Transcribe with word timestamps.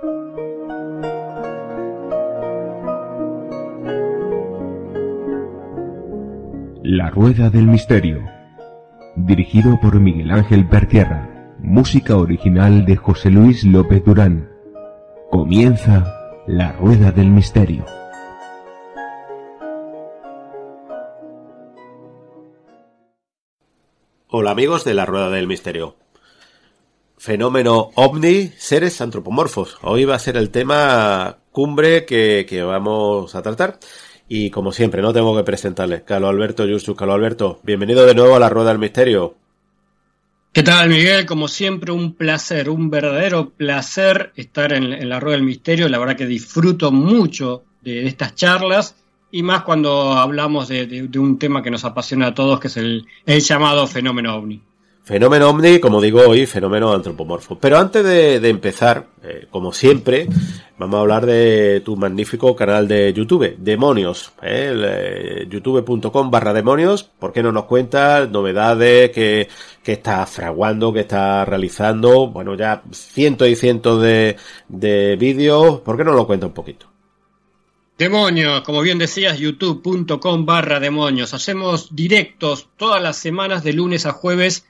La 0.00 0.06
Rueda 7.10 7.50
del 7.50 7.66
Misterio. 7.66 8.24
Dirigido 9.16 9.80
por 9.80 9.98
Miguel 9.98 10.30
Ángel 10.30 10.68
Pertierra. 10.68 11.56
Música 11.58 12.16
original 12.16 12.86
de 12.86 12.94
José 12.94 13.30
Luis 13.30 13.64
López 13.64 14.04
Durán. 14.04 14.48
Comienza 15.32 16.14
La 16.46 16.70
Rueda 16.72 17.10
del 17.10 17.30
Misterio. 17.30 17.84
Hola 24.28 24.52
amigos 24.52 24.84
de 24.84 24.94
La 24.94 25.06
Rueda 25.06 25.30
del 25.30 25.48
Misterio. 25.48 25.96
Fenómeno 27.18 27.90
ovni, 27.96 28.52
seres 28.56 29.00
antropomorfos. 29.00 29.76
Hoy 29.82 30.04
va 30.04 30.14
a 30.14 30.20
ser 30.20 30.36
el 30.36 30.50
tema 30.50 31.38
cumbre 31.50 32.04
que, 32.04 32.46
que 32.48 32.62
vamos 32.62 33.34
a 33.34 33.42
tratar. 33.42 33.80
Y 34.28 34.50
como 34.50 34.70
siempre, 34.70 35.02
no 35.02 35.12
tengo 35.12 35.36
que 35.36 35.42
presentarles. 35.42 36.02
Carlos 36.02 36.30
Alberto 36.30 36.64
Yusuf. 36.64 36.96
Carlos 36.96 37.16
Alberto, 37.16 37.60
bienvenido 37.64 38.06
de 38.06 38.14
nuevo 38.14 38.36
a 38.36 38.38
la 38.38 38.48
Rueda 38.48 38.68
del 38.68 38.78
Misterio. 38.78 39.34
¿Qué 40.52 40.62
tal, 40.62 40.88
Miguel? 40.88 41.26
Como 41.26 41.48
siempre, 41.48 41.90
un 41.90 42.14
placer, 42.14 42.70
un 42.70 42.88
verdadero 42.88 43.50
placer 43.50 44.32
estar 44.36 44.72
en, 44.72 45.08
la 45.08 45.18
Rueda 45.18 45.36
del 45.36 45.46
Misterio. 45.46 45.88
La 45.88 45.98
verdad 45.98 46.16
que 46.16 46.26
disfruto 46.26 46.92
mucho 46.92 47.64
de, 47.82 48.06
estas 48.06 48.36
charlas 48.36 48.94
y 49.32 49.42
más 49.42 49.62
cuando 49.62 50.12
hablamos 50.12 50.68
de, 50.68 51.08
un 51.18 51.38
tema 51.38 51.62
que 51.62 51.70
nos 51.70 51.84
apasiona 51.84 52.28
a 52.28 52.34
todos, 52.34 52.60
que 52.60 52.68
es 52.68 52.76
el, 52.76 53.06
el 53.26 53.40
llamado 53.40 53.86
fenómeno 53.88 54.36
ovni. 54.36 54.62
Fenómeno 55.08 55.48
ovni, 55.48 55.78
como 55.78 56.02
digo 56.02 56.20
hoy, 56.20 56.44
fenómeno 56.44 56.92
antropomorfo. 56.92 57.58
Pero 57.58 57.78
antes 57.78 58.04
de, 58.04 58.46
empezar, 58.46 59.06
eh, 59.22 59.46
como 59.50 59.72
siempre, 59.72 60.28
vamos 60.76 60.98
a 60.98 61.00
hablar 61.00 61.24
de 61.24 61.80
tu 61.82 61.96
magnífico 61.96 62.54
canal 62.54 62.86
de 62.86 63.14
YouTube, 63.14 63.56
Demonios, 63.56 64.32
eh, 64.42 64.74
eh 64.76 65.46
youtube.com 65.48 66.30
barra 66.30 66.52
demonios. 66.52 67.04
¿Por 67.04 67.32
qué 67.32 67.42
no 67.42 67.52
nos 67.52 67.64
cuentas 67.64 68.28
novedades 68.28 69.10
que, 69.10 69.48
que 69.82 69.92
estás 69.92 70.28
fraguando, 70.28 70.92
que 70.92 71.00
estás 71.00 71.48
realizando? 71.48 72.26
Bueno, 72.28 72.54
ya 72.54 72.82
cientos 72.92 73.48
y 73.48 73.56
cientos 73.56 74.02
de, 74.02 74.36
de 74.68 75.16
vídeos. 75.16 75.80
¿Por 75.80 75.96
qué 75.96 76.04
no 76.04 76.12
lo 76.12 76.26
cuentas 76.26 76.48
un 76.48 76.54
poquito? 76.54 76.84
Demonios, 77.96 78.60
como 78.60 78.82
bien 78.82 78.98
decías, 78.98 79.38
youtube.com 79.38 80.44
barra 80.44 80.80
demonios. 80.80 81.32
Hacemos 81.32 81.96
directos 81.96 82.68
todas 82.76 83.02
las 83.02 83.16
semanas 83.16 83.64
de 83.64 83.72
lunes 83.72 84.04
a 84.04 84.12
jueves 84.12 84.67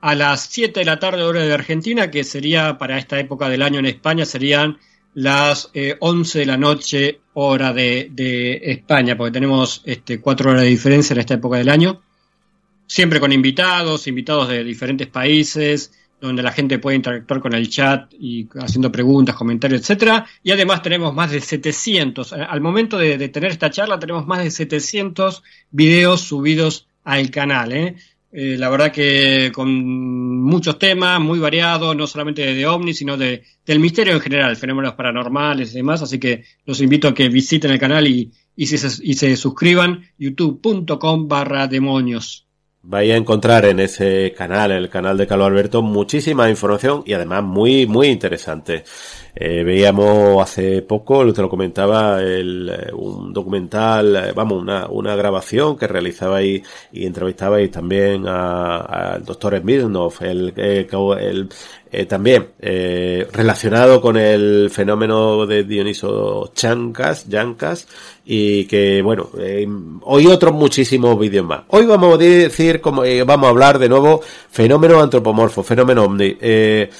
a 0.00 0.14
las 0.14 0.48
7 0.50 0.80
de 0.80 0.86
la 0.86 0.98
tarde 0.98 1.22
hora 1.22 1.42
de 1.42 1.52
Argentina, 1.52 2.10
que 2.10 2.24
sería 2.24 2.78
para 2.78 2.98
esta 2.98 3.18
época 3.18 3.48
del 3.48 3.62
año 3.62 3.78
en 3.78 3.86
España, 3.86 4.24
serían 4.24 4.78
las 5.14 5.70
11 6.00 6.38
eh, 6.38 6.40
de 6.40 6.46
la 6.46 6.56
noche 6.56 7.20
hora 7.34 7.72
de, 7.72 8.60
España, 8.62 9.16
porque 9.16 9.32
tenemos 9.32 9.82
este, 9.84 10.20
cuatro 10.20 10.50
horas 10.50 10.62
de 10.62 10.68
diferencia 10.68 11.14
en 11.14 11.20
esta 11.20 11.34
época 11.34 11.58
del 11.58 11.68
año. 11.68 12.00
Siempre 12.86 13.20
con 13.20 13.32
invitados, 13.32 14.06
invitados 14.06 14.48
de 14.48 14.64
diferentes 14.64 15.06
países, 15.06 15.92
donde 16.20 16.42
la 16.42 16.52
gente 16.52 16.78
puede 16.78 16.96
interactuar 16.96 17.40
con 17.40 17.54
el 17.54 17.68
chat 17.70 18.12
y 18.18 18.48
haciendo 18.58 18.92
preguntas, 18.92 19.34
comentarios, 19.34 19.80
etcétera. 19.82 20.26
Y 20.42 20.50
además 20.50 20.82
tenemos 20.82 21.14
más 21.14 21.30
de 21.30 21.40
700. 21.40 22.32
Al 22.32 22.60
momento 22.60 22.98
de, 22.98 23.16
de, 23.16 23.28
tener 23.28 23.52
esta 23.52 23.70
charla 23.70 23.98
tenemos 23.98 24.26
más 24.26 24.42
de 24.42 24.50
700 24.50 25.42
videos 25.70 26.20
subidos 26.20 26.88
al 27.04 27.30
canal. 27.30 27.72
¿eh? 27.72 27.96
Eh, 28.32 28.56
la 28.56 28.68
verdad 28.68 28.92
que 28.92 29.50
con 29.52 30.42
muchos 30.42 30.78
temas, 30.78 31.20
muy 31.20 31.38
variados, 31.38 31.96
no 31.96 32.06
solamente 32.06 32.54
de, 32.54 32.66
ovnis, 32.66 32.98
sino 32.98 33.16
de, 33.16 33.42
del 33.66 33.80
misterio 33.80 34.14
en 34.14 34.20
general, 34.20 34.56
fenómenos 34.56 34.94
paranormales 34.94 35.72
y 35.72 35.76
demás. 35.76 36.02
Así 36.02 36.18
que 36.18 36.44
los 36.64 36.80
invito 36.80 37.08
a 37.08 37.14
que 37.14 37.28
visiten 37.28 37.72
el 37.72 37.78
canal 37.78 38.06
y, 38.06 38.32
y, 38.54 38.66
se, 38.66 39.02
y 39.02 39.14
se 39.14 39.36
suscriban 39.36 40.04
youtube.com 40.18 41.26
barra 41.26 41.66
demonios. 41.66 42.46
Vaya 42.82 43.12
a 43.12 43.18
encontrar 43.18 43.66
en 43.66 43.78
ese 43.78 44.32
canal, 44.34 44.70
el 44.70 44.88
canal 44.88 45.18
de 45.18 45.26
Carlos 45.26 45.48
Alberto, 45.48 45.82
muchísima 45.82 46.48
información 46.48 47.02
y 47.04 47.12
además 47.12 47.42
muy, 47.44 47.86
muy 47.86 48.06
interesante. 48.06 48.84
Eh, 49.34 49.62
veíamos 49.62 50.42
hace 50.42 50.82
poco, 50.82 51.32
te 51.32 51.42
lo 51.42 51.48
comentaba, 51.48 52.20
el, 52.22 52.68
eh, 52.68 52.92
un 52.92 53.32
documental, 53.32 54.16
eh, 54.16 54.32
vamos, 54.34 54.62
una, 54.90 55.16
grabación 55.16 55.76
que 55.76 55.86
realizabais 55.86 56.62
y 56.92 57.06
entrevistabais 57.06 57.70
también 57.70 58.26
al 58.26 59.24
doctor 59.24 59.58
Smirnov, 59.58 60.14
el, 60.20 60.52
el, 60.56 62.06
también 62.06 62.50
relacionado 63.32 64.00
con 64.00 64.16
el 64.16 64.70
fenómeno 64.70 65.46
de 65.46 65.64
Dioniso 65.64 66.52
Chancas, 66.54 67.28
Yancas, 67.28 67.88
y 68.24 68.64
que, 68.66 69.02
bueno, 69.02 69.30
hoy 70.02 70.26
otros 70.26 70.54
muchísimos 70.54 71.18
vídeos 71.18 71.44
más. 71.46 71.62
Hoy 71.68 71.86
vamos 71.86 72.14
a 72.14 72.18
decir, 72.18 72.80
como, 72.80 73.02
vamos 73.26 73.46
a 73.46 73.50
hablar 73.50 73.78
de 73.78 73.88
nuevo, 73.88 74.22
fenómeno 74.50 75.00
antropomorfo, 75.00 75.62
fenómeno 75.62 76.04
omni. 76.04 76.36
Eh, 76.40 76.90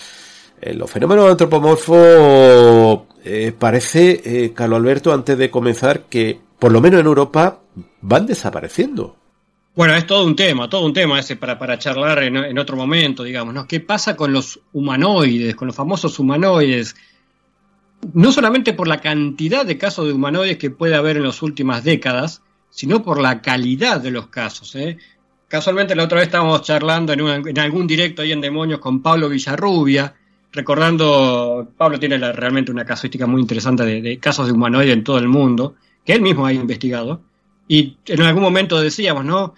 eh, 0.60 0.74
los 0.74 0.90
fenómenos 0.90 1.30
antropomorfos 1.30 3.00
eh, 3.24 3.52
parece, 3.58 4.20
eh, 4.24 4.52
Carlos 4.52 4.78
Alberto, 4.78 5.12
antes 5.12 5.38
de 5.38 5.50
comenzar, 5.50 6.04
que 6.04 6.38
por 6.58 6.70
lo 6.70 6.80
menos 6.80 7.00
en 7.00 7.06
Europa 7.06 7.60
van 8.02 8.26
desapareciendo. 8.26 9.16
Bueno, 9.74 9.94
es 9.94 10.06
todo 10.06 10.26
un 10.26 10.36
tema, 10.36 10.68
todo 10.68 10.84
un 10.84 10.92
tema 10.92 11.18
ese 11.18 11.36
para, 11.36 11.58
para 11.58 11.78
charlar 11.78 12.22
en, 12.24 12.58
otro 12.58 12.76
momento, 12.76 13.22
digamos, 13.22 13.54
¿no? 13.54 13.66
¿Qué 13.66 13.80
pasa 13.80 14.16
con 14.16 14.32
los 14.32 14.60
humanoides, 14.72 15.54
con 15.54 15.68
los 15.68 15.76
famosos 15.76 16.18
humanoides? 16.18 16.94
No 18.12 18.32
solamente 18.32 18.74
por 18.74 18.88
la 18.88 19.00
cantidad 19.00 19.64
de 19.64 19.78
casos 19.78 20.06
de 20.06 20.12
humanoides 20.12 20.58
que 20.58 20.70
puede 20.70 20.96
haber 20.96 21.16
en 21.16 21.22
las 21.22 21.40
últimas 21.42 21.84
décadas, 21.84 22.42
sino 22.68 23.02
por 23.02 23.20
la 23.20 23.40
calidad 23.40 24.00
de 24.00 24.10
los 24.10 24.26
casos. 24.26 24.76
Casualmente 25.48 25.94
la 25.94 26.04
otra 26.04 26.18
vez 26.18 26.26
estábamos 26.26 26.62
charlando 26.62 27.12
en, 27.12 27.48
en 27.48 27.58
algún 27.58 27.86
directo 27.86 28.22
ahí 28.22 28.32
en 28.32 28.40
Demonios 28.40 28.80
con 28.80 29.00
Pablo 29.00 29.28
Villarrubia, 29.28 30.14
recordando, 30.52 31.68
Pablo 31.76 31.98
tiene 31.98 32.18
realmente 32.32 32.72
una 32.72 32.84
casuística 32.84 33.26
muy 33.26 33.40
interesante 33.40 33.84
de, 33.84 34.18
casos 34.18 34.46
de 34.46 34.52
humanoide 34.52 34.92
en 34.92 35.04
todo 35.04 35.18
el 35.18 35.28
mundo, 35.28 35.76
que 36.04 36.12
él 36.12 36.22
mismo 36.22 36.46
ha 36.46 36.52
investigado, 36.52 37.20
y 37.68 37.96
en 38.06 38.22
algún 38.22 38.42
momento 38.42 38.80
decíamos, 38.80 39.24
¿no? 39.24 39.54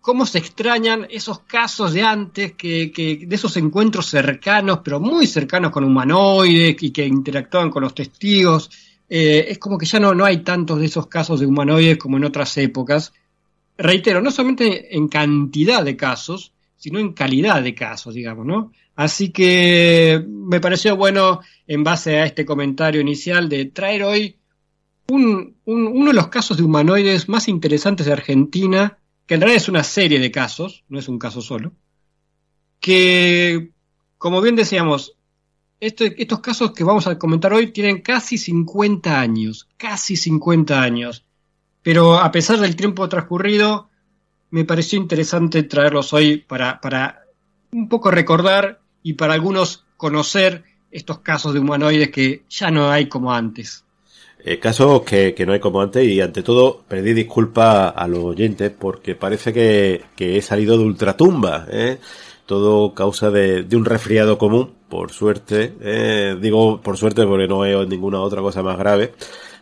¿Cómo 0.00 0.26
se 0.26 0.36
extrañan 0.36 1.06
esos 1.08 1.40
casos 1.40 1.94
de 1.94 2.02
antes, 2.02 2.52
que, 2.52 3.24
de 3.26 3.34
esos 3.34 3.56
encuentros 3.56 4.04
cercanos, 4.06 4.80
pero 4.84 5.00
muy 5.00 5.26
cercanos 5.26 5.70
con 5.70 5.82
humanoides 5.82 6.76
y 6.82 6.90
que 6.90 7.06
interactuaban 7.06 7.70
con 7.70 7.82
los 7.82 7.94
testigos? 7.94 8.70
Eh, 9.08 9.46
es 9.48 9.58
como 9.58 9.78
que 9.78 9.86
ya 9.86 9.98
no, 9.98 10.14
no 10.14 10.26
hay 10.26 10.38
tantos 10.38 10.78
de 10.78 10.86
esos 10.86 11.06
casos 11.06 11.40
de 11.40 11.46
humanoides 11.46 11.96
como 11.96 12.18
en 12.18 12.24
otras 12.24 12.54
épocas. 12.58 13.14
Reitero, 13.78 14.20
no 14.20 14.30
solamente 14.30 14.94
en 14.94 15.08
cantidad 15.08 15.82
de 15.82 15.96
casos, 15.96 16.52
sino 16.76 16.98
en 16.98 17.14
calidad 17.14 17.62
de 17.62 17.74
casos, 17.74 18.14
digamos, 18.14 18.44
¿no? 18.44 18.72
Así 18.96 19.30
que 19.30 20.24
me 20.26 20.60
pareció 20.60 20.96
bueno, 20.96 21.40
en 21.66 21.82
base 21.82 22.18
a 22.20 22.26
este 22.26 22.44
comentario 22.44 23.00
inicial, 23.00 23.48
de 23.48 23.66
traer 23.66 24.04
hoy 24.04 24.38
un, 25.08 25.56
uno 25.64 26.06
de 26.06 26.14
los 26.14 26.28
casos 26.28 26.56
de 26.56 26.62
humanoides 26.62 27.28
más 27.28 27.48
interesantes 27.48 28.06
de 28.06 28.12
Argentina, 28.12 28.98
que 29.26 29.34
en 29.34 29.40
realidad 29.40 29.62
es 29.62 29.68
una 29.68 29.82
serie 29.82 30.20
de 30.20 30.30
casos, 30.30 30.84
no 30.88 30.98
es 30.98 31.08
un 31.08 31.18
caso 31.18 31.40
solo, 31.40 31.72
que, 32.78 33.70
como 34.18 34.40
bien 34.40 34.56
decíamos, 34.56 35.16
este, 35.80 36.20
estos 36.22 36.40
casos 36.40 36.72
que 36.72 36.84
vamos 36.84 37.06
a 37.06 37.18
comentar 37.18 37.52
hoy 37.52 37.72
tienen 37.72 38.00
casi 38.00 38.38
50 38.38 39.20
años, 39.20 39.68
casi 39.76 40.16
50 40.16 40.80
años, 40.80 41.24
pero 41.82 42.14
a 42.18 42.30
pesar 42.30 42.60
del 42.60 42.76
tiempo 42.76 43.08
transcurrido, 43.08 43.90
me 44.50 44.64
pareció 44.64 44.98
interesante 44.98 45.64
traerlos 45.64 46.12
hoy 46.12 46.38
para, 46.38 46.80
para 46.80 47.24
un 47.72 47.88
poco 47.88 48.10
recordar 48.10 48.83
y 49.04 49.12
para 49.12 49.34
algunos 49.34 49.84
conocer 49.96 50.64
estos 50.90 51.18
casos 51.20 51.54
de 51.54 51.60
humanoides 51.60 52.10
que 52.10 52.42
ya 52.48 52.72
no 52.72 52.90
hay 52.90 53.06
como 53.06 53.32
antes. 53.32 53.84
Eh, 54.46 54.58
casos 54.58 55.02
que, 55.02 55.34
no 55.46 55.52
hay 55.52 55.60
como 55.60 55.80
antes 55.80 56.06
y 56.06 56.20
ante 56.20 56.42
todo 56.42 56.82
pedí 56.88 57.12
disculpas 57.14 57.92
a 57.94 58.08
los 58.08 58.24
oyentes 58.24 58.72
porque 58.76 59.14
parece 59.14 59.52
que, 59.52 60.04
he 60.18 60.42
salido 60.42 60.76
de 60.76 60.84
ultratumba, 60.84 61.66
¿eh? 61.70 61.98
todo 62.46 62.94
causa 62.94 63.30
de, 63.30 63.66
un 63.74 63.84
resfriado 63.84 64.36
común, 64.36 64.74
por 64.88 65.12
suerte, 65.12 65.74
¿eh? 65.80 66.36
digo 66.40 66.80
por 66.80 66.96
suerte 66.96 67.24
porque 67.24 67.48
no 67.48 67.60
veo 67.60 67.86
ninguna 67.86 68.20
otra 68.20 68.42
cosa 68.42 68.62
más 68.62 68.78
grave, 68.78 69.12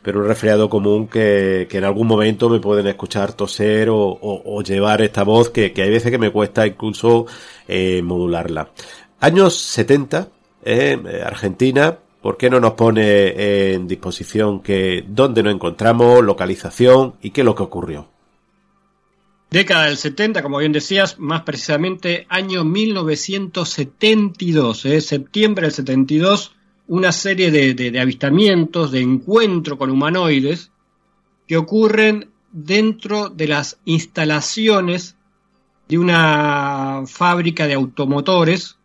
pero 0.03 0.21
un 0.21 0.27
resfriado 0.27 0.69
común 0.69 1.07
que, 1.07 1.69
en 1.71 1.85
algún 1.85 2.09
momento 2.09 2.49
me 2.49 2.59
pueden 2.59 2.89
escuchar 2.89 3.33
toser 3.33 3.89
o, 3.91 4.63
llevar 4.63 5.01
esta 5.01 5.23
voz 5.23 5.51
que, 5.51 5.73
que, 5.73 5.83
hay 5.83 5.91
veces 5.91 6.11
que 6.11 6.19
me 6.19 6.31
cuesta 6.31 6.67
incluso 6.67 7.27
eh, 7.69 8.03
modularla. 8.03 8.71
Años 9.23 9.57
70, 9.57 10.29
eh, 10.65 11.23
Argentina, 11.25 11.97
¿por 12.21 12.37
qué 12.37 12.51
no 12.51 12.59
nos 12.59 12.73
pone 12.73 13.73
en 13.73 13.87
disposición 13.87 14.61
que 14.61 15.05
dónde 15.07 15.45
nos 15.45 15.55
encontramos, 15.55 16.25
localización 16.25 17.15
y 17.23 17.31
qué 17.31 17.43
es 17.43 17.45
lo 17.45 17.55
que 17.55 17.63
ocurrió? 17.63 18.09
Década 19.49 19.85
del 19.85 19.97
70, 19.97 20.43
como 20.43 20.59
bien 20.59 20.73
decías, 20.73 21.21
más 21.21 21.43
precisamente 21.43 22.27
año 22.31 22.65
1972, 22.65 24.87
eh, 24.87 25.01
septiembre 25.01 25.67
del 25.67 25.73
72, 25.73 26.57
una 26.89 27.13
serie 27.13 27.53
de, 27.53 28.01
avistamientos, 28.01 28.91
de 28.91 29.03
encuentro 29.03 29.79
con 29.79 29.93
humanoides 29.93 30.73
que 31.47 31.57
ocurren 31.57 32.33
dentro 32.51 33.29
de 33.29 33.47
las 33.47 33.79
instalaciones 33.85 35.15
de 35.87 35.99
una 35.99 37.05
fábrica 37.07 37.69
de 37.69 37.75
automotores, 37.75 38.79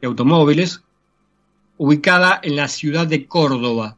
de 0.00 0.06
automóviles, 0.06 0.82
ubicada 1.76 2.40
en 2.42 2.56
la 2.56 2.68
ciudad 2.68 3.06
de 3.06 3.26
Córdoba. 3.26 3.96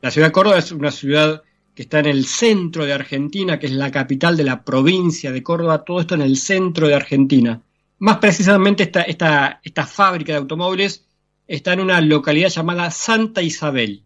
La 0.00 0.10
ciudad 0.10 0.28
de 0.28 0.32
Córdoba 0.32 0.58
es 0.58 0.72
una 0.72 0.90
ciudad 0.90 1.42
que 1.74 1.82
está 1.82 2.00
en 2.00 2.06
el 2.06 2.26
centro 2.26 2.84
de 2.84 2.92
Argentina, 2.92 3.58
que 3.58 3.66
es 3.66 3.72
la 3.72 3.90
capital 3.90 4.36
de 4.36 4.44
la 4.44 4.62
provincia 4.62 5.32
de 5.32 5.42
Córdoba, 5.42 5.84
todo 5.84 6.00
esto 6.00 6.14
en 6.14 6.22
el 6.22 6.36
centro 6.36 6.86
de 6.88 6.94
Argentina. 6.94 7.62
Más 7.98 8.18
precisamente 8.18 8.90
esta 9.06 9.86
fábrica 9.86 10.32
de 10.32 10.38
automóviles 10.38 11.06
está 11.46 11.72
en 11.72 11.80
una 11.80 12.00
localidad 12.00 12.50
llamada 12.50 12.90
Santa 12.90 13.42
Isabel. 13.42 14.02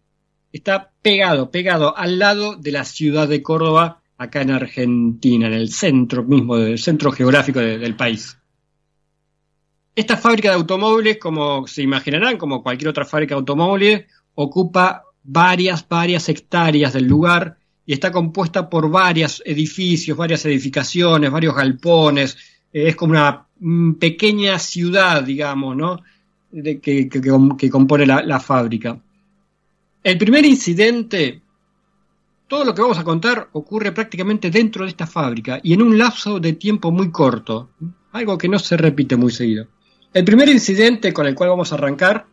Está 0.52 0.93
pegado, 1.02 1.50
pegado 1.50 1.97
al 1.97 2.19
lado 2.19 2.56
de 2.56 2.73
la 2.73 2.85
ciudad 2.85 3.26
de 3.26 3.43
Córdoba, 3.43 4.00
acá 4.17 4.43
en 4.43 4.50
Argentina, 4.50 5.47
en 5.47 5.55
el 5.55 5.70
centro 5.70 6.23
mismo, 6.23 6.56
del 6.56 6.79
centro 6.79 7.11
geográfico 7.11 7.61
del 7.61 7.97
país. 7.97 8.38
Esta 9.97 10.17
fábrica 10.17 10.51
de 10.51 10.57
automóviles, 10.57 11.19
como 11.19 11.67
se 11.67 11.83
imaginarán, 11.83 12.37
como 12.37 12.63
cualquier 12.63 12.91
otra 12.91 13.05
fábrica 13.05 13.35
de 13.35 13.41
automóviles, 13.41 14.05
ocupa 14.35 15.03
varias, 15.25 15.89
varias 15.89 16.29
hectáreas 16.29 16.93
del 16.93 17.07
lugar 17.07 17.59
y 17.85 17.95
está 17.95 18.13
compuesta 18.13 18.71
por 18.71 18.89
varios 18.89 19.43
edificios, 19.45 20.17
varias 20.17 20.45
edificaciones, 20.45 21.31
varios 21.33 21.57
galpones. 21.57 22.37
es 22.73 22.95
como 22.95 23.13
una 23.13 23.47
Mm, 23.59 23.95
pequeña 23.95 24.59
ciudad, 24.59 25.23
digamos, 25.23 25.77
¿no? 25.77 26.03
De, 26.51 26.79
que, 26.81 27.09
que, 27.09 27.71
compone 27.71 28.07
la, 28.07 28.41
fábrica. 28.41 28.99
El 30.03 30.19
primer 30.19 30.45
incidente, 30.45 31.43
todo 32.47 32.65
lo 32.65 32.75
que 32.75 32.83
vamos 32.83 32.99
a 32.99 33.05
contar 33.05 33.49
ocurre 33.53 33.93
prácticamente 33.93 34.51
dentro 34.51 34.85
de 34.85 34.91
esta 34.91 35.07
fábrica 35.07 35.59
y 35.63 35.73
en 35.73 35.83
un 35.83 35.99
lapso 35.99 36.39
de 36.39 36.53
tiempo 36.55 36.91
muy 36.91 37.11
corto, 37.11 37.71
algo 38.13 38.39
que 38.39 38.49
no 38.49 38.59
se 38.59 38.77
repite 38.77 39.17
muy 39.17 39.33
seguido. 39.33 39.67
El 40.12 40.25
primer 40.25 40.49
incidente 40.49 41.12
con 41.12 41.26
el 41.26 41.35
cual 41.35 41.50
vamos 41.50 41.73
a 41.73 41.76
arrancar 41.76 42.26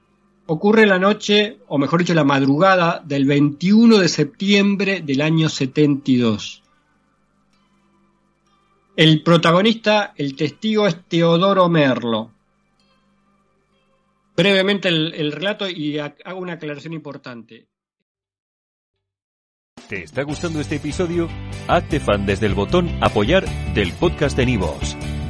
ocurre 0.45 0.85
la 0.85 0.99
noche, 0.99 1.59
o 1.67 1.77
mejor 1.77 1.99
dicho, 1.99 2.13
la 2.13 2.23
madrugada 2.23 3.01
del 3.05 3.25
21 3.25 3.97
de 3.97 4.09
septiembre 4.09 5.01
del 5.01 5.21
año 5.21 5.49
72. 5.49 6.63
El 8.95 9.23
protagonista, 9.23 10.13
el 10.15 10.35
testigo 10.35 10.87
es 10.87 11.03
Teodoro 11.07 11.67
Merlo. 11.67 12.31
Brevemente 14.35 14.89
el, 14.89 15.31
relato 15.31 15.69
y 15.69 15.99
hago 15.99 16.39
una 16.39 16.53
aclaración 16.53 16.93
importante. 16.93 17.67
¿Te 19.87 20.03
está 20.03 20.23
gustando 20.23 20.59
este 20.59 20.75
episodio? 20.75 21.29
Hazte 21.67 21.99
fan 21.99 22.25
desde 22.25 22.47
el 22.47 22.53
botón 22.53 22.89
apoyar 23.01 23.45
del 23.73 23.91
podcast 23.93 24.37
de 24.37 24.45
Nivos. 24.45 24.95